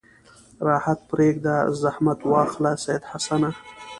[0.67, 3.49] راحت پرېږده زحمت واخله سید حسنه.